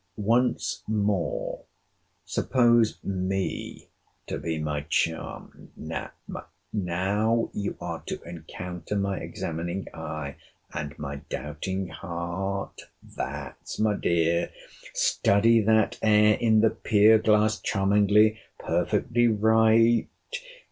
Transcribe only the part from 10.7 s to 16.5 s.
and my doubting heart— That's my dear! Study that air